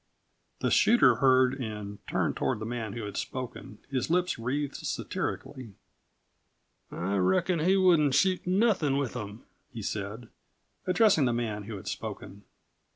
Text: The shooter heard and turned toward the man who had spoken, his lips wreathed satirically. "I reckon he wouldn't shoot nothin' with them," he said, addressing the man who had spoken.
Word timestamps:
The 0.61 0.71
shooter 0.71 1.17
heard 1.17 1.53
and 1.59 1.99
turned 2.07 2.35
toward 2.35 2.57
the 2.57 2.65
man 2.65 2.93
who 2.93 3.03
had 3.05 3.15
spoken, 3.17 3.77
his 3.91 4.09
lips 4.09 4.39
wreathed 4.39 4.75
satirically. 4.77 5.75
"I 6.91 7.17
reckon 7.17 7.59
he 7.59 7.77
wouldn't 7.77 8.15
shoot 8.15 8.47
nothin' 8.47 8.97
with 8.97 9.13
them," 9.13 9.43
he 9.71 9.83
said, 9.83 10.29
addressing 10.87 11.25
the 11.25 11.33
man 11.33 11.65
who 11.65 11.75
had 11.75 11.87
spoken. 11.87 12.45